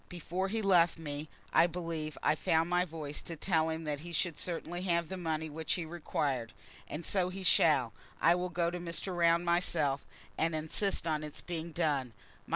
Before 0.09 0.47
he 0.47 0.63
left 0.63 0.97
me, 0.97 1.29
I 1.53 1.67
believe 1.67 2.17
I 2.23 2.33
found 2.33 2.71
my 2.71 2.85
voice 2.85 3.21
to 3.21 3.35
tell 3.35 3.69
him 3.69 3.83
that 3.83 3.99
he 3.99 4.11
should 4.11 4.39
certainly 4.39 4.81
have 4.81 5.09
the 5.09 5.15
money 5.15 5.47
which 5.47 5.73
he 5.73 5.85
required. 5.85 6.53
And 6.87 7.05
so 7.05 7.29
he 7.29 7.43
shall. 7.43 7.93
I 8.19 8.33
will 8.33 8.49
go 8.49 8.71
to 8.71 8.79
Mr. 8.79 9.15
Round 9.15 9.45
myself, 9.45 10.07
and 10.39 10.55
insist 10.55 11.05
on 11.05 11.23
its 11.23 11.41
being 11.41 11.71
done. 11.71 12.13